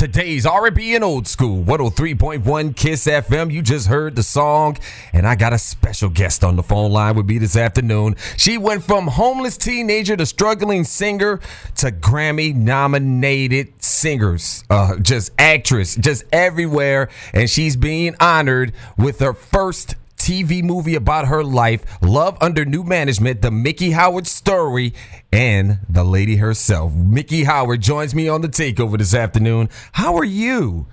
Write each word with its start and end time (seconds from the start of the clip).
Today's 0.00 0.46
R&B 0.46 0.94
and 0.94 1.04
old 1.04 1.28
school 1.28 1.62
103.1 1.62 2.74
Kiss 2.74 3.06
FM. 3.06 3.52
You 3.52 3.60
just 3.60 3.86
heard 3.86 4.16
the 4.16 4.22
song, 4.22 4.78
and 5.12 5.28
I 5.28 5.34
got 5.34 5.52
a 5.52 5.58
special 5.58 6.08
guest 6.08 6.42
on 6.42 6.56
the 6.56 6.62
phone 6.62 6.90
line 6.90 7.16
with 7.16 7.26
me 7.26 7.36
this 7.36 7.54
afternoon. 7.54 8.16
She 8.38 8.56
went 8.56 8.82
from 8.82 9.08
homeless 9.08 9.58
teenager 9.58 10.16
to 10.16 10.24
struggling 10.24 10.84
singer 10.84 11.38
to 11.76 11.92
Grammy 11.92 12.54
nominated 12.54 13.74
singers, 13.82 14.64
uh, 14.70 14.96
just 15.00 15.32
actress, 15.38 15.96
just 15.96 16.24
everywhere, 16.32 17.10
and 17.34 17.50
she's 17.50 17.76
being 17.76 18.16
honored 18.20 18.72
with 18.96 19.18
her 19.20 19.34
first 19.34 19.96
TV 20.20 20.62
movie 20.62 20.94
about 20.94 21.28
her 21.28 21.42
life, 21.42 21.82
Love 22.02 22.36
Under 22.42 22.66
New 22.66 22.84
Management, 22.84 23.40
the 23.40 23.50
Miki 23.50 23.92
Howard 23.92 24.26
story, 24.26 24.92
and 25.32 25.78
the 25.88 26.04
lady 26.04 26.36
herself. 26.36 26.92
Miki 26.92 27.44
Howard 27.44 27.80
joins 27.80 28.14
me 28.14 28.28
on 28.28 28.42
the 28.42 28.48
takeover 28.48 28.98
this 28.98 29.14
afternoon. 29.14 29.70
How 29.92 30.14
are 30.16 30.24
you? 30.24 30.86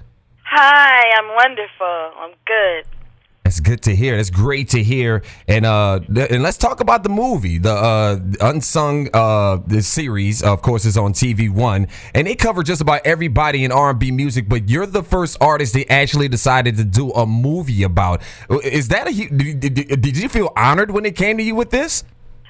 Hi, 0.45 1.11
I'm 1.19 1.35
wonderful. 1.35 2.11
I'm 2.17 2.31
good. 2.45 2.96
That's 3.47 3.61
good 3.61 3.81
to 3.83 3.95
hear. 3.95 4.17
That's 4.17 4.29
great 4.29 4.67
to 4.71 4.83
hear. 4.83 5.23
And 5.47 5.65
uh, 5.65 6.01
th- 6.13 6.31
and 6.31 6.43
let's 6.43 6.57
talk 6.57 6.81
about 6.81 7.03
the 7.03 7.09
movie, 7.09 7.57
the 7.57 7.71
uh, 7.71 8.19
unsung 8.41 9.07
uh, 9.13 9.59
the 9.65 9.81
series. 9.81 10.43
Of 10.43 10.61
course, 10.61 10.83
is 10.83 10.97
on 10.97 11.13
TV 11.13 11.49
One, 11.49 11.87
and 12.13 12.27
they 12.27 12.35
cover 12.35 12.61
just 12.61 12.81
about 12.81 13.05
everybody 13.05 13.63
in 13.63 13.71
R 13.71 13.91
and 13.91 13.99
B 13.99 14.11
music. 14.11 14.49
But 14.49 14.67
you're 14.67 14.85
the 14.85 15.01
first 15.01 15.37
artist 15.39 15.73
they 15.73 15.85
actually 15.85 16.27
decided 16.27 16.75
to 16.75 16.83
do 16.83 17.11
a 17.11 17.25
movie 17.25 17.83
about. 17.83 18.21
Is 18.65 18.89
that 18.89 19.07
a? 19.07 19.13
Did, 19.13 19.61
did, 19.61 20.01
did 20.01 20.17
you 20.17 20.27
feel 20.27 20.51
honored 20.57 20.91
when 20.91 21.05
it 21.05 21.15
came 21.15 21.37
to 21.37 21.43
you 21.43 21.55
with 21.55 21.69
this? 21.69 22.03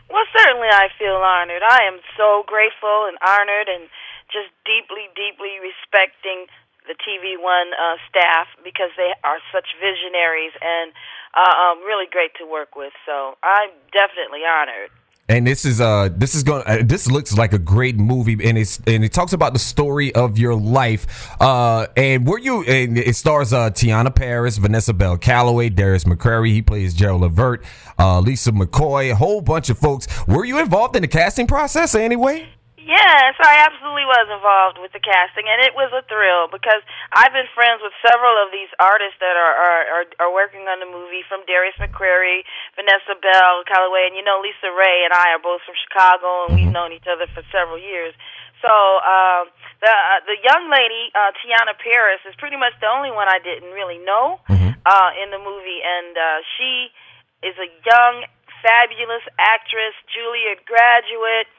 Well, 0.09 0.25
certainly 0.35 0.69
I 0.71 0.87
feel 0.97 1.13
honored. 1.13 1.61
I 1.61 1.83
am 1.93 1.99
so 2.17 2.41
grateful 2.47 3.05
and 3.05 3.19
honored 3.21 3.69
and 3.69 3.87
just 4.33 4.49
deeply, 4.65 5.13
deeply 5.13 5.61
respecting 5.61 6.47
the 6.87 6.95
TV 6.95 7.35
One 7.37 7.71
uh, 7.75 7.97
staff 8.09 8.47
because 8.63 8.89
they 8.97 9.11
are 9.23 9.39
such 9.51 9.67
visionaries 9.79 10.55
and 10.61 10.91
uh, 11.33 11.43
um, 11.43 11.83
really 11.83 12.07
great 12.09 12.31
to 12.39 12.45
work 12.45 12.75
with. 12.75 12.93
So 13.05 13.37
I'm 13.43 13.69
definitely 13.91 14.41
honored. 14.47 14.89
And 15.29 15.45
this 15.45 15.65
is 15.65 15.81
uh 15.81 16.07
this 16.15 16.35
is 16.35 16.43
going 16.43 16.63
uh, 16.65 16.83
this 16.85 17.11
looks 17.11 17.37
like 17.37 17.51
a 17.51 17.59
great 17.59 17.97
movie 17.97 18.37
and 18.47 18.57
it's 18.57 18.79
and 18.87 19.03
it 19.03 19.11
talks 19.11 19.33
about 19.33 19.51
the 19.51 19.59
story 19.59 20.15
of 20.15 20.37
your 20.37 20.55
life. 20.55 21.29
Uh 21.41 21.87
and 21.97 22.25
were 22.25 22.39
you 22.39 22.63
and 22.63 22.97
it 22.97 23.13
stars 23.13 23.51
uh 23.51 23.69
Tiana 23.69 24.15
Paris, 24.15 24.57
Vanessa 24.57 24.93
Bell 24.93 25.17
Calloway, 25.17 25.67
Darius 25.67 26.05
McCrary, 26.05 26.51
he 26.51 26.61
plays 26.61 26.93
Gerald 26.93 27.21
Levert, 27.23 27.65
uh 27.99 28.21
Lisa 28.21 28.53
McCoy, 28.53 29.11
a 29.11 29.15
whole 29.15 29.41
bunch 29.41 29.69
of 29.69 29.77
folks. 29.77 30.07
Were 30.27 30.45
you 30.45 30.59
involved 30.59 30.95
in 30.95 31.01
the 31.01 31.09
casting 31.09 31.45
process 31.45 31.93
anyway? 31.93 32.47
Yes, 32.87 33.35
I 33.43 33.67
absolutely 33.67 34.07
was 34.07 34.31
involved 34.31 34.79
with 34.79 34.95
the 34.95 35.03
casting, 35.03 35.43
and 35.43 35.59
it 35.59 35.75
was 35.75 35.91
a 35.91 36.07
thrill 36.07 36.47
because 36.47 36.79
I've 37.11 37.35
been 37.35 37.51
friends 37.51 37.83
with 37.83 37.91
several 37.99 38.39
of 38.39 38.47
these 38.55 38.71
artists 38.79 39.19
that 39.19 39.35
are 39.35 39.55
are, 39.59 39.83
are, 39.91 40.05
are 40.23 40.31
working 40.31 40.71
on 40.71 40.79
the 40.79 40.87
movie, 40.87 41.19
from 41.27 41.43
Darius 41.43 41.75
McCrary, 41.83 42.47
Vanessa 42.79 43.19
Bell, 43.19 43.67
Calloway, 43.67 44.07
and 44.07 44.15
you 44.15 44.23
know 44.23 44.39
Lisa 44.39 44.71
Raye 44.71 45.03
and 45.03 45.11
I 45.11 45.35
are 45.35 45.43
both 45.43 45.67
from 45.67 45.75
Chicago, 45.75 46.47
and 46.47 46.55
we've 46.55 46.71
known 46.71 46.95
each 46.95 47.11
other 47.11 47.27
for 47.35 47.43
several 47.51 47.75
years. 47.75 48.15
So 48.63 48.71
um, 48.71 49.51
the 49.83 49.91
uh, 49.91 50.23
the 50.23 50.39
young 50.39 50.71
lady 50.71 51.11
uh, 51.11 51.35
Tiana 51.43 51.75
Paris 51.75 52.23
is 52.23 52.39
pretty 52.39 52.55
much 52.55 52.71
the 52.79 52.87
only 52.87 53.11
one 53.11 53.27
I 53.27 53.43
didn't 53.43 53.75
really 53.75 53.99
know 53.99 54.39
uh, 54.47 55.11
in 55.19 55.27
the 55.35 55.43
movie, 55.43 55.83
and 55.83 56.15
uh, 56.15 56.39
she 56.55 56.87
is 57.43 57.55
a 57.59 57.67
young, 57.83 58.23
fabulous 58.63 59.27
actress, 59.35 59.91
Juilliard 60.07 60.63
graduate 60.63 61.51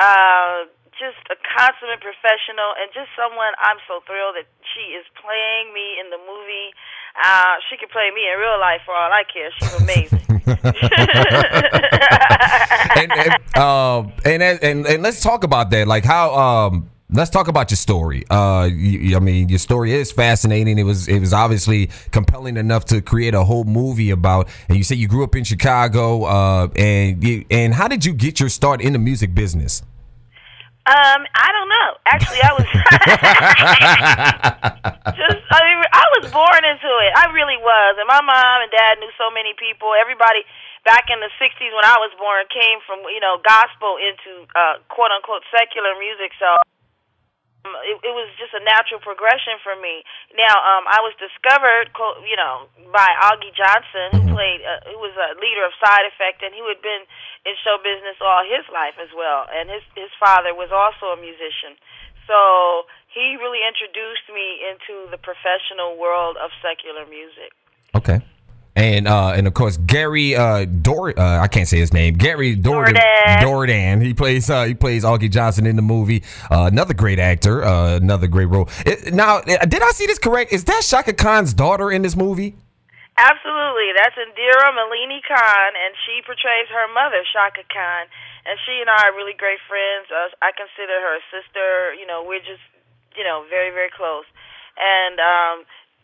uh, 0.00 0.64
just 0.96 1.20
a 1.32 1.36
consummate 1.56 2.00
professional 2.00 2.72
and 2.76 2.92
just 2.92 3.08
someone 3.16 3.52
I'm 3.60 3.78
so 3.88 4.00
thrilled 4.04 4.36
that 4.36 4.46
she 4.72 4.92
is 4.96 5.04
playing 5.16 5.72
me 5.72 6.00
in 6.00 6.10
the 6.12 6.18
movie. 6.20 6.72
Uh, 7.16 7.56
she 7.68 7.76
could 7.76 7.90
play 7.90 8.10
me 8.12 8.28
in 8.28 8.38
real 8.40 8.58
life 8.60 8.80
for 8.84 8.94
all 8.96 9.12
I 9.12 9.24
care. 9.24 9.50
She's 9.56 9.74
amazing. 9.80 10.20
and 12.96 13.12
and, 13.12 13.36
uh, 13.56 14.02
and 14.24 14.42
and 14.42 14.86
and 14.86 15.02
let's 15.02 15.22
talk 15.22 15.44
about 15.44 15.70
that. 15.70 15.88
Like 15.88 16.04
how 16.04 16.34
um 16.34 16.90
let's 17.12 17.30
talk 17.30 17.48
about 17.48 17.70
your 17.70 17.76
story. 17.76 18.24
Uh, 18.30 18.68
you, 18.72 19.16
I 19.16 19.20
mean, 19.20 19.48
your 19.48 19.58
story 19.58 19.92
is 19.92 20.12
fascinating. 20.12 20.78
It 20.78 20.84
was 20.84 21.08
it 21.08 21.18
was 21.18 21.32
obviously 21.32 21.90
compelling 22.10 22.56
enough 22.56 22.84
to 22.86 23.00
create 23.00 23.34
a 23.34 23.44
whole 23.44 23.64
movie 23.64 24.10
about. 24.10 24.48
And 24.68 24.78
you 24.78 24.84
say 24.84 24.96
you 24.96 25.08
grew 25.08 25.24
up 25.24 25.34
in 25.34 25.44
Chicago. 25.44 26.24
Uh, 26.24 26.68
and 26.76 27.22
you, 27.22 27.44
and 27.50 27.74
how 27.74 27.88
did 27.88 28.04
you 28.04 28.12
get 28.12 28.40
your 28.40 28.48
start 28.48 28.80
in 28.80 28.92
the 28.92 28.98
music 28.98 29.34
business? 29.34 29.82
Um, 30.90 31.22
I 31.38 31.48
don't 31.54 31.70
know. 31.70 31.88
Actually, 32.02 32.42
I 32.42 32.50
was 32.50 32.66
just. 35.14 35.38
I 35.54 35.58
mean, 35.62 35.78
I 35.86 36.06
was 36.18 36.26
born 36.34 36.62
into 36.66 36.90
it. 37.06 37.14
I 37.14 37.30
really 37.30 37.54
was, 37.62 37.94
and 37.94 38.10
my 38.10 38.18
mom 38.18 38.66
and 38.66 38.72
dad 38.74 38.98
knew 38.98 39.14
so 39.14 39.30
many 39.30 39.54
people. 39.54 39.94
Everybody 39.94 40.42
back 40.82 41.06
in 41.06 41.22
the 41.22 41.30
'60s 41.38 41.70
when 41.70 41.86
I 41.86 41.94
was 42.02 42.10
born 42.18 42.42
came 42.50 42.82
from 42.90 43.06
you 43.06 43.22
know 43.22 43.38
gospel 43.38 44.02
into 44.02 44.50
uh, 44.50 44.82
quote 44.90 45.14
unquote 45.14 45.46
secular 45.54 45.94
music. 45.94 46.34
So 46.42 46.58
it, 47.64 47.96
it 48.00 48.14
was 48.16 48.28
just 48.40 48.56
a 48.56 48.62
natural 48.64 49.00
progression 49.00 49.60
for 49.60 49.76
me. 49.76 50.02
Now, 50.32 50.54
um, 50.56 50.88
I 50.88 51.04
was 51.04 51.12
discovered, 51.20 51.92
co- 51.92 52.20
you 52.24 52.36
know, 52.36 52.72
by 52.88 53.08
Augie 53.28 53.52
Johnson, 53.52 54.08
who 54.16 54.22
played, 54.32 54.64
uh, 54.64 54.80
who 54.88 54.98
was 54.98 55.12
a 55.16 55.36
leader 55.36 55.64
of 55.68 55.76
Side 55.76 56.08
Effect, 56.08 56.40
and 56.40 56.56
he 56.56 56.64
had 56.64 56.80
been 56.80 57.04
in 57.44 57.54
show 57.60 57.76
business 57.80 58.16
all 58.20 58.44
his 58.44 58.64
life 58.72 58.96
as 58.96 59.12
well. 59.12 59.44
And 59.52 59.68
his 59.68 59.84
his 59.92 60.12
father 60.16 60.56
was 60.56 60.72
also 60.72 61.12
a 61.12 61.18
musician, 61.20 61.76
so 62.24 62.88
he 63.12 63.36
really 63.36 63.60
introduced 63.66 64.26
me 64.32 64.64
into 64.64 65.10
the 65.10 65.18
professional 65.18 65.98
world 65.98 66.38
of 66.40 66.54
secular 66.62 67.04
music. 67.04 67.52
Okay. 67.92 68.22
And 68.76 69.08
uh, 69.08 69.32
and 69.34 69.46
of 69.48 69.54
course 69.54 69.76
Gary 69.78 70.36
uh, 70.36 70.64
Dor 70.64 71.10
uh, 71.18 71.40
I 71.40 71.48
can't 71.48 71.66
say 71.66 71.78
his 71.78 71.92
name 71.92 72.14
Gary 72.14 72.54
Dourdan 72.54 72.94
Dourdan. 72.94 73.42
Dourdan 73.42 74.00
he 74.00 74.14
plays 74.14 74.48
uh, 74.48 74.64
he 74.64 74.74
plays 74.74 75.02
Augie 75.02 75.30
Johnson 75.30 75.66
in 75.66 75.74
the 75.74 75.82
movie. 75.82 76.22
Uh, 76.50 76.68
another 76.70 76.94
great 76.94 77.18
actor 77.18 77.64
uh, 77.64 77.96
another 77.96 78.28
great 78.28 78.46
role. 78.46 78.68
It- 78.86 79.12
now 79.12 79.38
uh, 79.38 79.66
did 79.66 79.82
I 79.82 79.90
see 79.90 80.06
this 80.06 80.18
correct? 80.20 80.52
Is 80.52 80.64
that 80.64 80.82
Chaka 80.86 81.12
Khan's 81.14 81.52
daughter 81.52 81.90
in 81.90 82.02
this 82.02 82.14
movie? 82.14 82.54
Absolutely, 83.18 83.90
that's 83.98 84.16
Indira 84.16 84.72
Milini 84.72 85.20
Khan, 85.28 85.70
and 85.76 85.92
she 86.06 86.22
portrays 86.24 86.70
her 86.72 86.88
mother, 86.94 87.20
Chaka 87.34 87.68
Khan, 87.68 88.08
and 88.48 88.56
she 88.64 88.80
and 88.80 88.88
I 88.88 89.10
are 89.10 89.14
really 89.18 89.36
great 89.36 89.60
friends. 89.68 90.08
Uh, 90.08 90.32
I 90.40 90.56
consider 90.56 90.94
her 90.94 91.20
a 91.20 91.24
sister. 91.28 91.92
You 92.00 92.06
know, 92.08 92.24
we're 92.24 92.40
just, 92.40 92.64
you 93.18 93.24
know, 93.24 93.44
very 93.50 93.74
very 93.76 93.90
close, 93.92 94.24
and 94.78 95.20
um, 95.20 95.56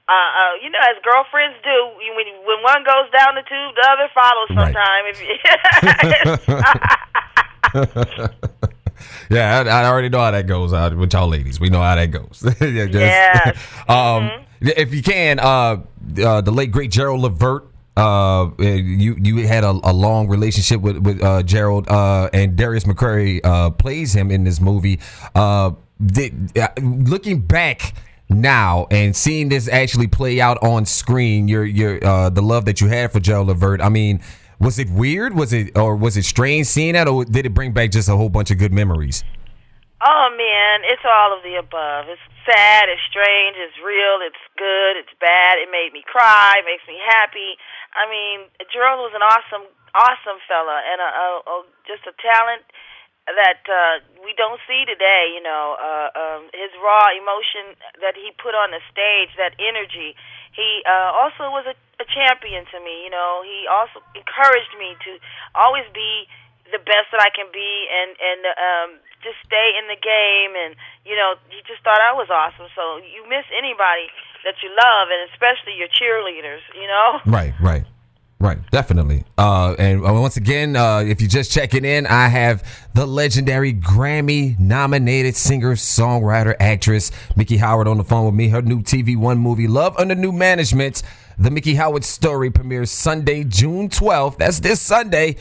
uh, 0.09 0.13
uh, 0.13 0.55
you 0.63 0.71
know, 0.71 0.79
as 0.79 0.97
girlfriends 1.03 1.57
do, 1.65 1.91
when 2.15 2.27
when 2.47 2.63
one 2.63 2.85
goes 2.85 3.11
down 3.11 3.35
the 3.35 3.43
tube, 3.43 3.75
the 3.75 3.83
other 3.91 4.09
follows. 4.15 4.51
Right. 4.55 4.73
Sometime, 4.73 5.05
if 5.11 5.19
yeah 9.31 9.61
I, 9.61 9.83
I 9.83 9.85
already 9.87 10.09
know 10.09 10.21
how 10.21 10.31
that 10.31 10.47
goes 10.47 10.73
uh, 10.73 10.95
with 10.97 11.13
y'all 11.13 11.29
ladies 11.29 11.61
we 11.61 11.69
know 11.69 11.83
how 11.83 11.97
that 11.97 12.07
goes 12.07 12.43
yeah, 12.61 12.87
just- 12.87 13.59
um, 13.91 14.31
if 14.61 14.95
you 14.95 15.03
can 15.03 15.39
uh, 15.39 15.83
uh, 16.25 16.41
the 16.41 16.53
late 16.53 16.71
great 16.71 16.91
Gerald 16.91 17.21
Levert 17.21 17.67
uh, 17.97 18.51
you 18.59 19.17
you 19.21 19.47
had 19.47 19.65
a, 19.65 19.71
a 19.71 19.93
long 19.93 20.29
relationship 20.29 20.81
with 20.81 20.99
with 20.99 21.23
uh, 21.23 21.43
Gerald 21.43 21.89
uh, 21.89 22.29
and 22.33 22.55
Darius 22.57 22.85
McCrary 22.85 23.41
uh, 23.43 23.71
plays 23.71 24.15
him 24.15 24.31
in 24.31 24.45
this 24.45 24.61
movie. 24.61 25.01
Uh, 25.35 25.71
did, 26.05 26.57
uh, 26.59 26.69
looking 26.83 27.41
back 27.41 27.95
now 28.29 28.87
and 28.91 29.15
seeing 29.15 29.49
this 29.49 29.69
actually 29.69 30.07
play 30.07 30.41
out 30.41 30.59
on 30.63 30.85
screen, 30.85 31.49
your 31.49 31.65
your 31.65 32.05
uh, 32.05 32.31
the 32.31 32.43
love 32.43 32.65
that 32.65 32.81
you 32.81 32.89
had 32.89 33.13
for 33.13 33.21
Gerald 33.21 33.49
Levert. 33.49 33.81
I 33.81 33.89
mean, 33.89 34.21
was 34.59 34.79
it 34.79 34.91
weird? 34.91 35.35
Was 35.35 35.53
it 35.53 35.77
or 35.77 35.97
was 35.97 36.17
it 36.17 36.25
strange 36.25 36.67
seeing 36.67 36.95
that, 36.95 37.09
or 37.09 37.25
did 37.25 37.47
it 37.47 37.55
bring 37.55 37.73
back 37.73 37.91
just 37.91 38.09
a 38.09 38.17
whole 38.17 38.29
bunch 38.29 38.51
of 38.51 38.59
good 38.59 38.73
memories? 38.73 39.25
Oh 40.05 40.29
man, 40.37 40.85
it's 40.85 41.05
all 41.09 41.33
of 41.37 41.43
the 41.43 41.57
above. 41.57 42.07
It's 42.09 42.21
sad, 42.45 42.89
it's 42.93 43.03
strange, 43.09 43.57
it's 43.57 43.81
real, 43.81 44.21
it's 44.21 44.39
good, 44.55 45.01
it's 45.01 45.13
bad. 45.19 45.59
It 45.59 45.73
made 45.73 45.91
me 45.93 46.05
cry, 46.05 46.61
it 46.61 46.67
makes 46.69 46.85
me 46.87 47.01
happy. 47.01 47.57
I 47.97 48.05
mean, 48.05 48.53
Gerald 48.69 49.01
was 49.01 49.17
an 49.17 49.25
awesome, 49.25 49.65
awesome 49.97 50.39
fella, 50.45 50.85
and 50.85 51.01
a, 51.01 51.11
a, 51.11 51.29
a 51.49 51.57
just 51.89 52.05
a 52.05 52.15
talent 52.21 52.63
that 53.27 53.63
uh, 53.67 54.03
we 54.23 54.35
don't 54.39 54.63
see 54.71 54.87
today. 54.87 55.35
You 55.35 55.43
know, 55.43 55.75
uh, 55.79 56.09
um, 56.15 56.43
his 56.55 56.71
raw 56.79 57.11
emotion 57.11 57.75
that 58.01 58.15
he 58.15 58.31
put 58.39 58.55
on 58.55 58.71
the 58.71 58.83
stage, 58.91 59.35
that 59.37 59.59
energy. 59.59 60.15
He 60.55 60.81
uh, 60.87 61.13
also 61.13 61.53
was 61.53 61.67
a, 61.69 61.77
a 62.01 62.07
champion 62.09 62.65
to 62.73 62.79
me. 62.81 63.05
You 63.05 63.11
know, 63.11 63.43
he 63.45 63.67
also 63.69 64.01
encouraged 64.15 64.73
me 64.79 64.97
to 65.05 65.19
always 65.55 65.85
be 65.93 66.31
the 66.73 66.83
best 66.83 67.11
that 67.15 67.23
I 67.23 67.31
can 67.31 67.47
be 67.55 67.87
and 67.87 68.11
and 68.19 68.41
um 68.51 68.89
just 69.23 69.39
stay 69.47 69.79
in 69.79 69.87
the 69.87 69.99
game 69.99 70.53
and 70.59 70.75
you 71.07 71.15
know 71.15 71.39
you 71.51 71.63
just 71.63 71.83
thought 71.87 72.03
I 72.03 72.11
was 72.11 72.27
awesome 72.27 72.67
so 72.75 72.99
you 73.07 73.23
miss 73.31 73.47
anybody 73.55 74.11
that 74.43 74.59
you 74.63 74.71
love 74.75 75.07
and 75.15 75.31
especially 75.31 75.79
your 75.79 75.87
cheerleaders 75.87 76.63
you 76.75 76.91
know 76.91 77.23
Right, 77.27 77.55
right. 77.63 77.87
Right, 78.39 78.59
definitely. 78.71 79.25
Uh, 79.39 79.75
and 79.79 80.03
once 80.03 80.37
again, 80.37 80.77
uh, 80.77 80.99
if 80.99 81.23
you're 81.23 81.29
just 81.29 81.51
checking 81.51 81.87
in, 81.87 82.07
I 82.07 82.29
have 82.29 82.63
the 82.95 83.07
legendary 83.07 83.73
Grammy 83.73 84.59
nominated 84.61 85.35
singer, 85.37 85.73
songwriter, 85.75 86.55
actress, 86.61 87.11
Miki 87.35 87.57
Howard 87.57 87.89
on 87.89 87.97
the 87.97 88.05
phone 88.05 88.27
with 88.27 88.35
me. 88.35 88.49
Her 88.49 88.61
new 88.61 88.83
TV 88.83 89.17
One 89.17 89.39
movie, 89.39 89.67
Love 89.67 89.97
Under 89.97 90.15
New 90.15 90.33
Management. 90.33 91.03
The 91.39 91.51
Miki 91.51 91.77
Howard 91.77 92.05
story 92.05 92.51
premieres 92.51 92.91
Sunday, 92.91 93.43
June 93.45 93.89
12th. 93.89 94.37
That's 94.37 94.61
this 94.61 94.83
Sunday 94.83 95.37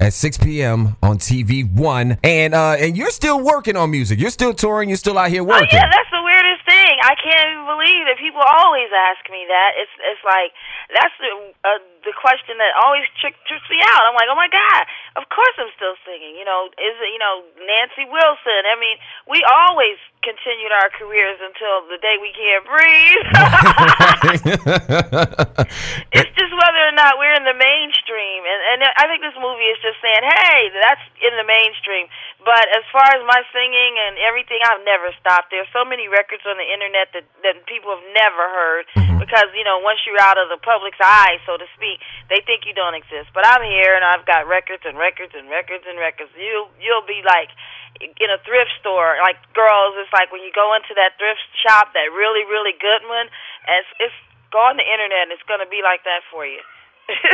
at 0.00 0.12
6 0.14 0.38
p.m. 0.38 0.96
on 1.02 1.18
TV 1.18 1.70
One. 1.70 2.16
And 2.22 2.54
uh, 2.54 2.76
and 2.78 2.96
you're 2.96 3.10
still 3.10 3.40
working 3.42 3.76
on 3.76 3.90
music. 3.90 4.18
You're 4.18 4.30
still 4.30 4.54
touring. 4.54 4.88
You're 4.88 4.96
still 4.96 5.18
out 5.18 5.30
here 5.30 5.44
working. 5.44 5.68
Oh, 5.72 5.76
yeah, 5.76 5.90
that's 5.90 6.10
the 6.10 6.22
weirdest 6.22 6.64
thing. 6.64 6.96
I 7.02 7.14
can't 7.16 7.50
even 7.52 7.66
believe 7.66 8.06
that 8.08 8.16
people 8.18 8.40
always 8.40 8.88
ask 8.92 9.28
me 9.30 9.44
that. 9.48 9.70
It's 9.76 9.94
it's 10.00 10.24
like 10.24 10.52
that's 10.94 11.14
the 11.20 11.32
uh, 11.64 11.97
the 12.04 12.12
question 12.14 12.58
that 12.58 12.74
always 12.78 13.04
trick, 13.18 13.34
tricks 13.46 13.68
me 13.70 13.80
out. 13.82 14.02
I'm 14.06 14.14
like, 14.14 14.28
oh 14.30 14.38
my 14.38 14.48
god, 14.50 14.86
of 15.16 15.28
course 15.30 15.56
I'm 15.58 15.70
still 15.74 15.94
singing. 16.06 16.36
You 16.38 16.44
know, 16.44 16.70
is 16.78 16.96
it 16.98 17.10
you 17.10 17.20
know 17.20 17.42
Nancy 17.58 18.06
Wilson? 18.06 18.66
I 18.66 18.76
mean, 18.78 18.98
we 19.26 19.42
always 19.42 19.98
continued 20.22 20.72
our 20.74 20.90
careers 20.94 21.38
until 21.40 21.86
the 21.86 21.98
day 22.02 22.18
we 22.18 22.32
can't 22.34 22.64
breathe. 22.66 23.26
it's 26.18 26.32
just 26.34 26.52
whether 26.54 26.82
or 26.86 26.94
not 26.94 27.18
we're 27.18 27.34
in 27.34 27.44
the 27.46 27.56
mainstream, 27.56 28.44
and 28.44 28.60
and 28.74 28.82
I 28.98 29.06
think 29.06 29.22
this 29.22 29.36
movie 29.38 29.70
is 29.70 29.78
just 29.82 30.00
saying, 30.02 30.22
hey, 30.22 30.70
that's 30.74 31.02
in 31.22 31.36
the 31.38 31.46
mainstream. 31.46 32.08
But 32.42 32.70
as 32.74 32.86
far 32.94 33.06
as 33.12 33.22
my 33.26 33.42
singing 33.50 33.98
and 34.08 34.14
everything, 34.22 34.62
I've 34.62 34.82
never 34.86 35.10
stopped. 35.18 35.50
There's 35.50 35.68
so 35.74 35.84
many 35.84 36.06
records 36.06 36.46
on 36.46 36.56
the 36.56 36.66
internet 36.66 37.10
that 37.14 37.26
that 37.42 37.66
people 37.66 37.94
have 37.94 38.06
never 38.14 38.44
heard 38.46 38.84
mm-hmm. 38.94 39.18
because 39.18 39.50
you 39.54 39.66
know 39.66 39.82
once 39.82 40.02
you're 40.06 40.22
out 40.22 40.38
of 40.38 40.48
the 40.48 40.60
public's 40.62 41.00
eye, 41.02 41.42
so 41.46 41.58
to 41.58 41.66
speak, 41.74 41.97
they 42.30 42.40
think 42.44 42.64
you 42.64 42.74
don't 42.74 42.94
exist. 42.94 43.30
But 43.32 43.46
I'm 43.46 43.64
here 43.64 43.94
and 43.94 44.04
I've 44.04 44.24
got 44.24 44.46
records 44.48 44.84
and 44.84 44.98
records 44.98 45.32
and 45.36 45.48
records 45.48 45.84
and 45.88 45.98
records. 45.98 46.30
You 46.36 46.68
you'll 46.78 47.06
be 47.06 47.20
like 47.24 47.50
in 47.98 48.30
a 48.30 48.38
thrift 48.46 48.70
store, 48.78 49.18
like 49.22 49.38
girls, 49.54 49.98
it's 49.98 50.12
like 50.14 50.30
when 50.30 50.44
you 50.44 50.54
go 50.54 50.74
into 50.76 50.94
that 50.94 51.18
thrift 51.18 51.42
shop, 51.66 51.90
that 51.98 52.06
really, 52.14 52.46
really 52.46 52.76
good 52.78 53.02
one, 53.10 53.26
and 53.66 53.82
it's, 53.82 53.92
it's 53.98 54.18
go 54.54 54.62
on 54.62 54.78
the 54.78 54.86
internet 54.86 55.28
and 55.28 55.32
it's 55.34 55.44
going 55.44 55.60
to 55.60 55.68
be 55.68 55.82
like 55.82 56.04
that 56.06 56.22
for 56.30 56.46
you. 56.46 56.62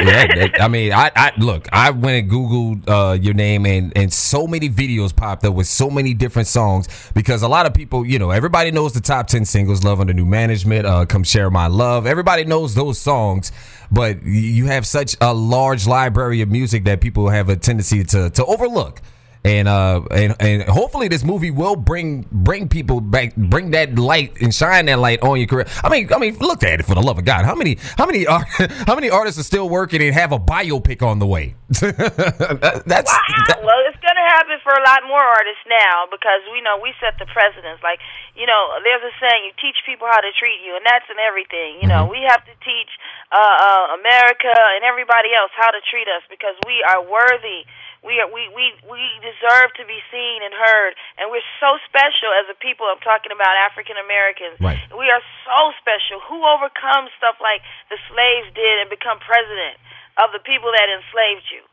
Yeah, 0.00 0.48
I 0.60 0.68
mean, 0.68 0.92
I, 0.92 1.10
I 1.16 1.32
look. 1.36 1.68
I 1.72 1.90
went 1.90 2.24
and 2.24 2.30
googled 2.30 2.88
uh, 2.88 3.14
your 3.14 3.34
name, 3.34 3.66
and 3.66 3.92
and 3.96 4.12
so 4.12 4.46
many 4.46 4.68
videos 4.68 5.14
popped 5.14 5.44
up 5.44 5.54
with 5.54 5.66
so 5.66 5.90
many 5.90 6.14
different 6.14 6.46
songs 6.46 6.88
because 7.14 7.42
a 7.42 7.48
lot 7.48 7.66
of 7.66 7.74
people, 7.74 8.06
you 8.06 8.18
know, 8.18 8.30
everybody 8.30 8.70
knows 8.70 8.92
the 8.92 9.00
top 9.00 9.26
ten 9.26 9.44
singles, 9.44 9.82
"Love 9.82 10.00
Under 10.00 10.12
New 10.12 10.26
Management," 10.26 10.86
uh, 10.86 11.06
"Come 11.06 11.24
Share 11.24 11.50
My 11.50 11.66
Love." 11.66 12.06
Everybody 12.06 12.44
knows 12.44 12.74
those 12.74 12.98
songs, 12.98 13.50
but 13.90 14.22
you 14.22 14.66
have 14.66 14.86
such 14.86 15.16
a 15.20 15.34
large 15.34 15.86
library 15.86 16.40
of 16.40 16.50
music 16.50 16.84
that 16.84 17.00
people 17.00 17.28
have 17.28 17.48
a 17.48 17.56
tendency 17.56 18.04
to 18.04 18.30
to 18.30 18.44
overlook 18.44 19.00
and 19.44 19.68
uh 19.68 20.00
and 20.10 20.34
and 20.40 20.62
hopefully 20.62 21.08
this 21.08 21.22
movie 21.22 21.50
will 21.50 21.76
bring 21.76 22.26
bring 22.32 22.68
people 22.68 23.00
back 23.00 23.36
bring 23.36 23.72
that 23.72 23.94
light 23.98 24.32
and 24.40 24.54
shine 24.54 24.86
that 24.86 24.98
light 24.98 25.22
on 25.22 25.38
your 25.38 25.46
career 25.46 25.66
i 25.82 25.90
mean 25.90 26.10
i 26.12 26.18
mean 26.18 26.36
look 26.38 26.62
at 26.62 26.80
it 26.80 26.86
for 26.86 26.94
the 26.94 27.02
love 27.02 27.18
of 27.18 27.24
god 27.24 27.44
how 27.44 27.54
many 27.54 27.76
how 27.98 28.06
many 28.06 28.26
are 28.26 28.44
how 28.86 28.94
many 28.94 29.10
artists 29.10 29.38
are 29.38 29.44
still 29.44 29.68
working 29.68 30.02
and 30.02 30.14
have 30.14 30.32
a 30.32 30.38
biopic 30.38 31.02
on 31.02 31.18
the 31.18 31.26
way 31.26 31.54
that's 31.68 31.84
wow. 31.84 32.84
That, 32.86 33.60
well 33.62 33.76
it's 33.86 33.98
gonna 34.00 34.20
happen 34.28 34.53
for 34.64 34.72
a 34.72 34.82
lot 34.82 35.04
more 35.04 35.20
artists 35.20 35.62
now 35.68 36.08
because 36.08 36.40
we 36.48 36.64
know 36.64 36.80
we 36.80 36.96
set 36.98 37.20
the 37.20 37.28
precedence 37.28 37.78
like 37.84 38.00
you 38.32 38.48
know 38.48 38.80
there's 38.80 39.04
a 39.04 39.14
saying 39.20 39.44
you 39.44 39.52
teach 39.60 39.76
people 39.84 40.08
how 40.08 40.24
to 40.24 40.32
treat 40.34 40.64
you 40.64 40.72
and 40.74 40.82
that's 40.88 41.06
in 41.12 41.20
everything 41.20 41.78
you 41.84 41.86
know 41.86 42.08
mm-hmm. 42.08 42.16
we 42.16 42.24
have 42.24 42.40
to 42.48 42.56
teach 42.64 42.90
uh, 43.28 43.38
uh 43.38 43.86
america 44.00 44.56
and 44.74 44.82
everybody 44.82 45.36
else 45.36 45.52
how 45.52 45.68
to 45.68 45.84
treat 45.92 46.08
us 46.08 46.24
because 46.32 46.56
we 46.64 46.80
are 46.82 47.04
worthy 47.04 47.68
we 48.04 48.20
are 48.20 48.28
we, 48.28 48.52
we 48.52 48.68
we 48.84 49.00
deserve 49.24 49.72
to 49.80 49.84
be 49.88 49.96
seen 50.12 50.44
and 50.44 50.52
heard, 50.52 50.92
and 51.16 51.32
we're 51.32 51.48
so 51.56 51.80
special 51.88 52.28
as 52.36 52.44
a 52.52 52.56
people. 52.60 52.84
I'm 52.84 53.00
talking 53.00 53.32
about 53.32 53.56
African 53.64 53.96
Americans. 53.96 54.60
Right. 54.60 54.76
We 54.92 55.08
are 55.08 55.24
so 55.48 55.72
special. 55.80 56.20
Who 56.28 56.44
overcomes 56.44 57.16
stuff 57.16 57.40
like 57.40 57.64
the 57.88 57.96
slaves 58.12 58.52
did 58.52 58.84
and 58.84 58.92
become 58.92 59.24
president 59.24 59.80
of 60.20 60.36
the 60.36 60.42
people 60.44 60.68
that 60.76 60.84
enslaved 60.92 61.48
you? 61.48 61.64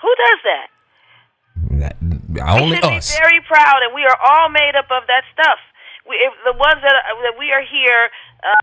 Who 0.00 0.08
does 0.08 0.40
that? 0.48 0.66
that 1.84 1.96
only 2.42 2.76
we 2.76 2.82
should 2.82 2.98
us. 2.98 3.10
be 3.10 3.18
very 3.20 3.40
proud, 3.46 3.82
and 3.86 3.94
we 3.94 4.02
are 4.02 4.18
all 4.18 4.48
made 4.48 4.74
up 4.74 4.90
of 4.90 5.06
that 5.06 5.24
stuff. 5.30 5.60
We, 6.08 6.16
if 6.20 6.32
the 6.44 6.56
ones 6.56 6.82
that 6.82 6.94
are, 6.94 7.16
that 7.22 7.38
we 7.38 7.52
are 7.52 7.62
here. 7.62 8.10
Uh, 8.42 8.62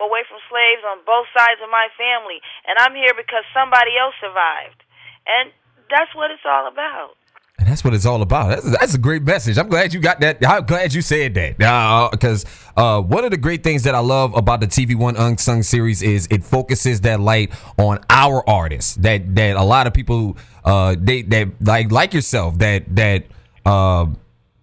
away 0.00 0.24
from 0.24 0.40
slaves 0.48 0.80
on 0.88 1.04
both 1.04 1.28
sides 1.36 1.60
of 1.60 1.68
my 1.68 1.92
family 1.92 2.40
and 2.64 2.80
I'm 2.80 2.96
here 2.96 3.12
because 3.12 3.44
somebody 3.52 3.92
else 4.00 4.16
survived 4.16 4.80
and 5.28 5.52
that's 5.90 6.14
what 6.14 6.30
it's 6.30 6.42
all 6.46 6.66
about. 6.66 7.16
And 7.58 7.68
that's 7.68 7.84
what 7.84 7.92
it's 7.92 8.06
all 8.06 8.22
about. 8.22 8.48
That's, 8.48 8.78
that's, 8.78 8.94
a 8.94 8.98
great 8.98 9.22
message. 9.22 9.58
I'm 9.58 9.68
glad 9.68 9.92
you 9.92 10.00
got 10.00 10.20
that. 10.20 10.38
I'm 10.46 10.64
glad 10.64 10.94
you 10.94 11.02
said 11.02 11.34
that. 11.34 11.58
Because 12.10 12.44
uh, 12.44 12.69
uh, 12.80 12.98
one 13.02 13.24
of 13.24 13.30
the 13.30 13.36
great 13.36 13.62
things 13.62 13.82
that 13.82 13.94
I 13.94 13.98
love 13.98 14.34
about 14.34 14.60
the 14.60 14.66
TV 14.66 14.96
One 14.96 15.14
Unsung 15.14 15.62
series 15.62 16.00
is 16.00 16.26
it 16.30 16.42
focuses 16.42 17.02
that 17.02 17.20
light 17.20 17.52
on 17.76 18.00
our 18.08 18.42
artists. 18.48 18.94
That 18.96 19.36
that 19.36 19.56
a 19.56 19.62
lot 19.62 19.86
of 19.86 19.92
people 19.92 20.38
uh, 20.64 20.96
they 20.98 21.20
that 21.22 21.48
like 21.60 21.92
like 21.92 22.14
yourself 22.14 22.56
that 22.58 22.84
that 22.96 23.24
uh, 23.66 24.06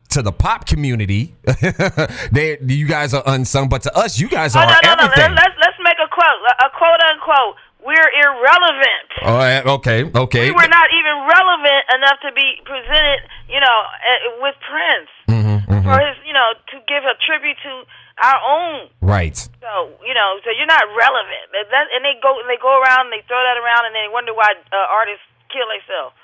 to 0.09 0.21
the 0.23 0.31
pop 0.31 0.65
community, 0.65 1.35
they 2.31 2.57
you 2.59 2.87
guys 2.87 3.13
are 3.13 3.21
unsung, 3.27 3.69
but 3.69 3.83
to 3.83 3.95
us, 3.95 4.19
you 4.19 4.29
guys 4.29 4.55
are 4.55 4.65
oh, 4.65 4.67
no, 4.67 4.95
no, 4.95 5.03
everything. 5.03 5.35
No, 5.35 5.35
let's 5.35 5.55
let's 5.61 5.77
make 5.83 5.97
a 6.03 6.09
quote, 6.09 6.41
a 6.57 6.69
quote 6.75 7.01
unquote 7.13 7.55
we're 7.87 8.11
irrelevant. 8.19 9.07
Oh, 9.23 9.79
okay, 9.79 10.03
okay. 10.03 10.45
We 10.49 10.51
were 10.51 10.67
not 10.67 10.89
even 10.91 11.15
relevant 11.23 11.83
enough 11.95 12.19
to 12.27 12.35
be 12.35 12.59
presented, 12.67 13.23
you 13.47 13.63
know, 13.63 13.77
uh, 13.87 14.43
with 14.43 14.55
Prince 14.59 15.11
mm-hmm, 15.31 15.71
mm-hmm. 15.71 15.87
for 15.87 15.95
his, 15.95 16.19
you 16.27 16.33
know, 16.33 16.51
to 16.73 16.75
give 16.83 17.07
a 17.07 17.15
tribute 17.23 17.55
to 17.63 17.87
our 18.17 18.39
own. 18.41 18.89
Right. 19.01 19.37
So 19.37 19.93
you 20.01 20.13
know, 20.13 20.41
so 20.43 20.49
you're 20.51 20.69
not 20.69 20.85
relevant. 20.97 21.53
That, 21.53 21.87
and 21.93 22.01
they 22.03 22.17
go, 22.21 22.37
and 22.39 22.49
they 22.49 22.59
go 22.59 22.81
around, 22.81 23.09
and 23.09 23.13
they 23.13 23.23
throw 23.29 23.39
that 23.39 23.57
around, 23.57 23.85
and 23.85 23.93
they 23.93 24.09
wonder 24.09 24.33
why 24.33 24.57
uh, 24.73 24.87
artists 24.89 25.25
kill 25.53 25.69
themselves. 25.69 26.15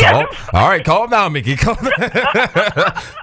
calm, 0.00 0.24
all 0.56 0.68
right, 0.72 0.80
calm 0.80 1.12
down, 1.12 1.32
Miki. 1.36 1.56
Calm, 1.60 1.76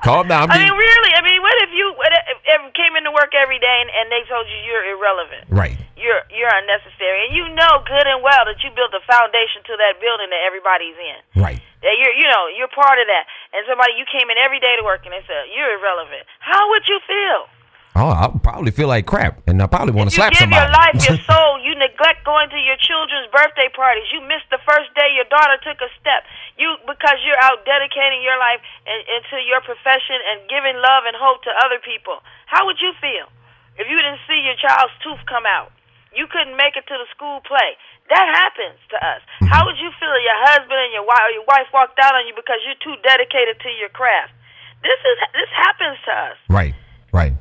calm 0.06 0.26
down. 0.30 0.46
I 0.46 0.62
mean, 0.62 0.70
really. 0.70 1.12
I 1.18 1.26
mean, 1.26 1.42
what 1.42 1.58
if 1.66 1.74
you 1.74 1.90
what 1.98 2.14
if, 2.14 2.38
if 2.46 2.62
came 2.78 2.94
into 2.94 3.10
work 3.10 3.34
every 3.34 3.58
day 3.58 3.78
and, 3.82 3.90
and 3.90 4.06
they 4.14 4.22
told 4.30 4.46
you 4.46 4.58
you're 4.62 4.86
irrelevant? 4.94 5.50
Right. 5.50 5.74
You're 5.98 6.22
you're 6.30 6.54
unnecessary, 6.54 7.26
and 7.26 7.32
you 7.34 7.50
know 7.58 7.82
good 7.90 8.06
and 8.06 8.22
well 8.22 8.46
that 8.46 8.62
you 8.62 8.70
built 8.78 8.94
a 8.94 9.02
foundation 9.10 9.66
to 9.66 9.74
that 9.74 9.98
building 9.98 10.30
that 10.30 10.44
everybody's 10.46 10.98
in. 11.02 11.20
Right. 11.42 11.58
That 11.82 11.98
you're 11.98 12.14
you 12.14 12.30
know 12.30 12.46
you're 12.54 12.70
part 12.70 13.02
of 13.02 13.10
that, 13.10 13.26
and 13.58 13.66
somebody 13.66 13.98
you 13.98 14.06
came 14.06 14.30
in 14.30 14.38
every 14.38 14.62
day 14.62 14.78
to 14.78 14.86
work 14.86 15.02
and 15.10 15.18
they 15.18 15.26
said 15.26 15.50
you're 15.50 15.82
irrelevant. 15.82 16.30
How 16.38 16.62
would 16.78 16.86
you 16.86 17.02
feel? 17.10 17.50
Oh, 17.94 18.10
I 18.10 18.26
probably 18.42 18.74
feel 18.74 18.90
like 18.90 19.06
crap, 19.06 19.46
and 19.46 19.62
I 19.62 19.70
probably 19.70 19.94
want 19.94 20.10
to 20.10 20.18
slap 20.18 20.34
somebody. 20.34 20.50
You 20.50 20.66
give 20.66 20.66
your 20.66 20.74
life, 20.74 20.98
your 20.98 21.22
soul. 21.30 21.62
You 21.62 21.78
neglect 21.78 22.26
going 22.26 22.50
to 22.50 22.58
your 22.58 22.78
children's 22.82 23.30
birthday 23.30 23.70
parties. 23.70 24.10
You 24.10 24.26
missed 24.26 24.50
the 24.50 24.58
first 24.66 24.90
day 24.98 25.14
your 25.14 25.30
daughter 25.30 25.62
took 25.62 25.78
a 25.78 25.94
step. 26.02 26.26
You 26.58 26.74
because 26.90 27.22
you're 27.22 27.38
out 27.38 27.62
dedicating 27.70 28.26
your 28.26 28.38
life 28.42 28.66
in, 28.90 28.98
into 29.14 29.46
your 29.46 29.62
profession 29.62 30.18
and 30.26 30.42
giving 30.50 30.74
love 30.74 31.06
and 31.06 31.14
hope 31.14 31.46
to 31.46 31.54
other 31.62 31.78
people. 31.86 32.18
How 32.50 32.66
would 32.66 32.82
you 32.82 32.98
feel 32.98 33.30
if 33.78 33.86
you 33.86 33.98
didn't 34.02 34.26
see 34.26 34.42
your 34.42 34.58
child's 34.58 34.98
tooth 35.06 35.22
come 35.30 35.46
out? 35.46 35.70
You 36.18 36.26
couldn't 36.26 36.58
make 36.58 36.74
it 36.74 36.90
to 36.90 36.98
the 36.98 37.06
school 37.14 37.46
play. 37.46 37.78
That 38.10 38.26
happens 38.26 38.82
to 38.90 38.98
us. 38.98 39.22
Mm-hmm. 39.22 39.54
How 39.54 39.70
would 39.70 39.78
you 39.78 39.94
feel 40.02 40.14
if 40.18 40.22
your 40.26 40.42
husband 40.50 40.82
and 40.82 40.94
your 40.98 41.06
wife 41.06 41.26
or 41.30 41.34
your 41.34 41.46
wife 41.46 41.70
walked 41.70 42.02
out 42.02 42.18
on 42.18 42.26
you 42.26 42.34
because 42.34 42.58
you're 42.66 42.82
too 42.82 42.98
dedicated 43.06 43.62
to 43.62 43.70
your 43.78 43.94
craft? 43.94 44.34
This 44.82 44.98
is 44.98 45.18
this 45.38 45.52
happens 45.54 46.02
to 46.10 46.14
us. 46.34 46.38
Right. 46.50 46.74
Right 47.14 47.38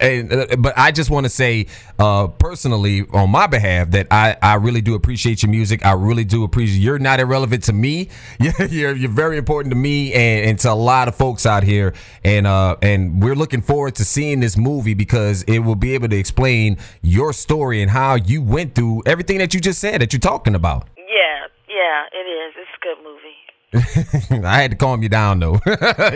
and, 0.00 0.32
uh, 0.32 0.56
but 0.58 0.74
I 0.76 0.90
just 0.92 1.10
want 1.10 1.24
to 1.24 1.30
say 1.30 1.66
uh, 1.98 2.28
personally 2.28 3.06
on 3.12 3.30
my 3.30 3.46
behalf 3.46 3.90
that 3.90 4.06
I, 4.10 4.36
I 4.42 4.54
really 4.54 4.80
do 4.80 4.94
appreciate 4.94 5.42
your 5.42 5.50
music. 5.50 5.84
I 5.84 5.92
really 5.92 6.24
do 6.24 6.44
appreciate. 6.44 6.78
You're 6.78 6.98
not 6.98 7.20
irrelevant 7.20 7.64
to 7.64 7.72
me. 7.72 8.08
You're 8.70 8.94
you're 8.94 9.10
very 9.10 9.36
important 9.36 9.72
to 9.72 9.76
me 9.76 10.12
and, 10.12 10.50
and 10.50 10.58
to 10.60 10.72
a 10.72 10.74
lot 10.74 11.08
of 11.08 11.16
folks 11.16 11.46
out 11.46 11.62
here. 11.62 11.94
And 12.24 12.46
uh 12.46 12.76
and 12.82 13.22
we're 13.22 13.34
looking 13.34 13.62
forward 13.62 13.94
to 13.96 14.04
seeing 14.04 14.40
this 14.40 14.56
movie 14.56 14.94
because 14.94 15.42
it 15.44 15.60
will 15.60 15.76
be 15.76 15.94
able 15.94 16.08
to 16.08 16.16
explain 16.16 16.78
your 17.02 17.32
story 17.32 17.82
and 17.82 17.90
how 17.90 18.14
you 18.14 18.42
went 18.42 18.74
through 18.74 19.02
everything 19.06 19.38
that 19.38 19.54
you 19.54 19.60
just 19.60 19.80
said 19.80 20.00
that 20.00 20.12
you're 20.12 20.20
talking 20.20 20.54
about. 20.54 20.88
Yeah, 20.96 21.46
yeah, 21.68 22.06
it 22.12 22.24
is. 22.24 22.54
It's 22.56 22.70
a 22.76 22.82
good 22.82 23.02
movie. 23.02 23.36
I 23.72 24.62
had 24.62 24.72
to 24.72 24.76
calm 24.76 25.00
you 25.00 25.08
down 25.08 25.38
though. 25.38 25.52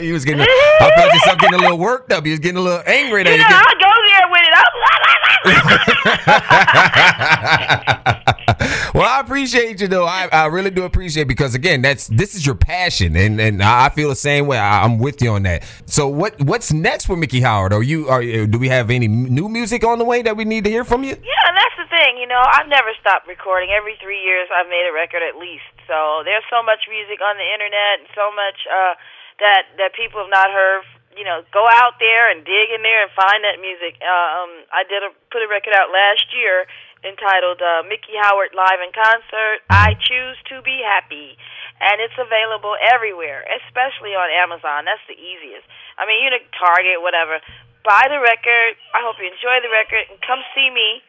he 0.00 0.11
was 0.11 0.25
getting. 0.25 0.40
I 0.40 0.90
felt 0.96 1.14
yourself 1.14 1.38
getting 1.38 1.61
a 1.61 1.62
little 1.62 1.78
worked 1.78 2.11
up. 2.11 2.25
He 2.25 2.32
was 2.32 2.40
getting 2.40 2.56
a 2.56 2.61
little 2.61 2.82
angry. 2.84 3.23
You 3.23 3.38
know, 3.38 3.46
I 3.49 3.75
go 3.80 3.92
there 4.11 4.28
with 4.30 4.42
it. 4.42 4.54
well, 8.94 9.08
I 9.08 9.20
appreciate 9.20 9.80
you 9.80 9.87
though. 9.87 10.04
I, 10.04 10.28
I 10.32 10.46
really 10.46 10.70
do 10.70 10.82
appreciate 10.82 11.23
it 11.23 11.28
because 11.28 11.54
again, 11.54 11.80
that's 11.80 12.08
this 12.08 12.34
is 12.34 12.44
your 12.44 12.56
passion, 12.56 13.14
and 13.14 13.40
and 13.40 13.62
I 13.62 13.88
feel 13.90 14.08
the 14.08 14.16
same 14.16 14.49
way. 14.49 14.58
I, 14.58 14.84
am 14.84 14.99
with 14.99 15.23
you 15.23 15.30
on 15.30 15.44
that. 15.44 15.62
So 15.87 16.08
what 16.08 16.40
what's 16.40 16.73
next 16.73 17.06
for 17.06 17.16
Miki 17.16 17.40
Howard? 17.40 17.73
Are 17.73 17.84
you 17.84 18.08
are 18.08 18.46
do 18.46 18.58
we 18.58 18.68
have 18.68 18.90
any 18.90 19.06
new 19.06 19.49
music 19.49 19.84
on 19.84 20.00
the 20.00 20.04
way 20.04 20.23
that 20.23 20.37
we 20.37 20.44
need 20.44 20.64
to 20.64 20.70
hear 20.70 20.82
from 20.82 21.04
you? 21.04 21.11
Yeah, 21.11 21.52
that's 21.54 21.74
thing. 22.04 22.20
you 22.20 22.28
know. 22.28 22.44
I've 22.44 22.68
never 22.68 22.92
stopped 23.00 23.25
recording. 23.25 23.73
Every 23.73 23.96
three 23.96 24.20
years, 24.20 24.52
I've 24.52 24.68
made 24.68 24.84
a 24.84 24.92
record 24.92 25.25
at 25.25 25.40
least. 25.40 25.64
So 25.88 26.20
there's 26.28 26.44
so 26.52 26.61
much 26.61 26.84
music 26.92 27.25
on 27.25 27.40
the 27.40 27.49
internet, 27.49 28.04
and 28.04 28.08
so 28.12 28.28
much 28.37 28.58
uh, 28.68 28.94
that 29.40 29.73
that 29.80 29.96
people 29.96 30.20
have 30.20 30.32
not 30.32 30.52
heard. 30.52 30.84
You 31.16 31.23
know, 31.23 31.46
go 31.54 31.62
out 31.62 32.02
there 32.02 32.28
and 32.34 32.42
dig 32.42 32.75
in 32.75 32.82
there 32.82 33.06
and 33.06 33.12
find 33.14 33.40
that 33.46 33.62
music. 33.62 33.96
Um, 34.02 34.66
I 34.75 34.82
did 34.84 35.00
a 35.00 35.14
put 35.32 35.40
a 35.40 35.49
record 35.49 35.73
out 35.73 35.88
last 35.88 36.28
year 36.37 36.68
entitled 37.06 37.62
uh, 37.62 37.87
Miki 37.87 38.18
Howard 38.18 38.52
Live 38.52 38.80
in 38.82 38.90
Concert. 38.90 39.62
I 39.70 39.94
choose 39.94 40.37
to 40.50 40.61
be 40.66 40.82
happy, 40.82 41.38
and 41.78 42.02
it's 42.02 42.18
available 42.18 42.75
everywhere, 42.82 43.46
especially 43.64 44.18
on 44.18 44.26
Amazon. 44.28 44.90
That's 44.90 45.04
the 45.06 45.16
easiest. 45.16 45.64
I 45.94 46.04
mean, 46.04 46.26
you 46.26 46.34
know, 46.34 46.42
Target, 46.58 47.00
whatever 47.00 47.40
buy 47.84 48.08
the 48.08 48.16
record. 48.16 48.80
I 48.96 49.04
hope 49.04 49.20
you 49.20 49.28
enjoy 49.28 49.61
the 49.61 49.68
record 49.68 50.08
and 50.08 50.16
come 50.25 50.40
see 50.56 50.73
me 50.73 51.04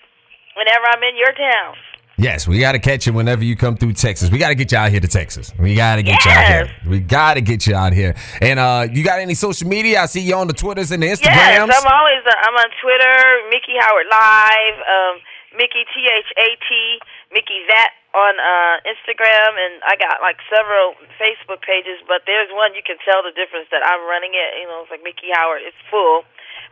whenever 0.56 0.86
I'm 0.88 1.04
in 1.04 1.16
your 1.16 1.34
town. 1.34 1.76
Yes, 2.18 2.48
we 2.48 2.60
got 2.64 2.72
to 2.72 2.80
catch 2.80 3.04
you 3.06 3.12
whenever 3.12 3.44
you 3.44 3.60
come 3.60 3.76
through 3.76 3.92
Texas. 3.92 4.32
We 4.32 4.40
got 4.40 4.48
to 4.48 4.56
get 4.56 4.72
you 4.72 4.78
out 4.80 4.88
here 4.88 5.04
to 5.04 5.08
Texas. 5.08 5.52
We 5.60 5.76
got 5.76 6.00
to 6.00 6.04
get 6.04 6.16
yes. 6.24 6.26
you 6.26 6.32
out 6.32 6.48
here. 6.48 6.66
We 6.88 7.00
got 7.04 7.34
to 7.36 7.42
get 7.44 7.68
you 7.68 7.76
out 7.76 7.92
here. 7.92 8.16
And 8.40 8.56
uh, 8.56 8.88
you 8.88 9.04
got 9.04 9.20
any 9.20 9.36
social 9.36 9.68
media? 9.68 10.00
I 10.00 10.08
see 10.08 10.24
you 10.24 10.36
on 10.36 10.48
the 10.48 10.56
Twitters 10.56 10.96
and 10.96 11.04
the 11.04 11.12
Instagrams. 11.12 11.60
Yes, 11.60 11.60
I'm 11.60 11.92
always 11.92 12.24
uh, 12.24 12.48
I'm 12.48 12.56
on 12.56 12.72
Twitter, 12.80 13.16
Miki 13.52 13.76
Howard 13.84 14.08
Live, 14.08 14.78
um, 14.88 15.14
Miki 15.60 15.84
T 15.92 16.08
H 16.08 16.32
A 16.40 16.48
T, 16.56 17.00
Miki 17.36 17.68
That 17.68 17.92
on 18.16 18.40
uh, 18.40 18.80
Instagram, 18.88 19.60
and 19.60 19.84
I 19.84 20.00
got 20.00 20.24
like 20.24 20.40
several 20.48 20.96
Facebook 21.20 21.60
pages. 21.68 22.00
But 22.08 22.24
there's 22.24 22.48
one 22.56 22.80
you 22.80 22.84
can 22.88 22.96
tell 23.04 23.28
the 23.28 23.36
difference 23.36 23.68
that 23.76 23.84
I'm 23.84 24.08
running 24.08 24.32
it. 24.32 24.64
You 24.64 24.72
know, 24.72 24.88
it's 24.88 24.92
like 24.92 25.04
Miki 25.04 25.36
Howard. 25.36 25.68
It's 25.68 25.76
full. 25.92 26.24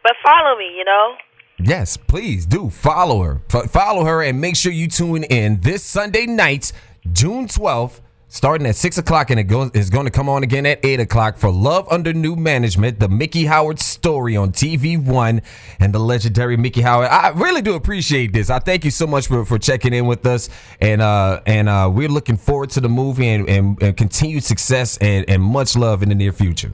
But 0.08 0.16
follow 0.24 0.56
me, 0.56 0.72
you 0.72 0.88
know. 0.88 1.20
Yes, 1.60 1.98
please 1.98 2.46
do 2.46 2.70
follow 2.70 3.22
her. 3.24 3.42
F- 3.54 3.72
follow 3.72 4.06
her 4.06 4.24
and 4.24 4.42
make 4.42 4.56
sure 4.56 4.72
you 4.72 4.88
tune 4.88 5.24
in 5.24 5.62
this 5.62 5.84
Sunday 5.84 6.26
night, 6.26 6.72
June 7.12 7.48
12th, 7.48 8.02
starting 8.28 8.66
at 8.66 8.76
6 8.76 8.98
o'clock, 8.98 9.30
and 9.30 9.40
it 9.40 9.76
is 9.76 9.92
going 9.92 10.06
to 10.06 10.12
come 10.12 10.28
on 10.28 10.42
again 10.42 10.66
at 10.66 10.84
8 10.84 11.02
o'clock 11.02 11.38
for 11.38 11.52
Love 11.52 11.88
Under 11.92 12.14
New 12.14 12.36
Management, 12.36 13.00
the 13.00 13.08
Miki 13.08 13.46
Howard 13.46 13.80
story 13.80 14.36
on 14.36 14.52
TV 14.52 15.02
One, 15.02 15.44
and 15.80 15.94
the 15.94 16.00
legendary 16.00 16.58
Miki 16.58 16.82
Howard. 16.82 17.10
I 17.10 17.30
really 17.30 17.62
do 17.62 17.76
appreciate 17.76 18.34
this. 18.34 18.50
I 18.50 18.58
thank 18.58 18.84
you 18.86 18.92
so 18.92 19.06
much 19.06 19.28
for, 19.28 19.46
for 19.46 19.60
checking 19.60 19.94
in 19.94 20.08
with 20.08 20.26
us, 20.26 20.50
and 20.82 21.00
uh, 21.02 21.42
and 21.46 21.70
uh, 21.70 21.90
we're 21.94 22.10
looking 22.10 22.38
forward 22.38 22.72
to 22.72 22.82
the 22.82 22.90
movie 22.90 23.30
and, 23.30 23.48
and, 23.48 23.82
and 23.84 23.96
continued 23.96 24.44
success 24.44 24.98
and, 24.98 25.30
and 25.30 25.42
much 25.44 25.76
love 25.76 26.02
in 26.02 26.10
the 26.10 26.16
near 26.16 26.32
future. 26.34 26.74